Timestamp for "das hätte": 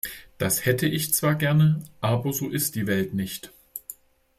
0.39-0.87